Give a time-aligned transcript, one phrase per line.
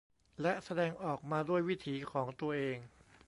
[0.41, 2.77] และแสดงออกมาด้วยวิถีของตัวเอง